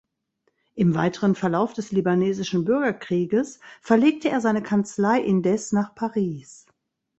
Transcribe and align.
Im 0.73 0.95
weiteren 0.95 1.35
Verlauf 1.35 1.73
des 1.73 1.91
Libanesischen 1.91 2.65
Bürgerkrieges 2.65 3.59
verlegte 3.81 4.29
er 4.29 4.41
seine 4.41 4.63
Kanzlei 4.63 5.21
indes 5.21 5.73
nach 5.73 5.93
Paris. 5.93 6.65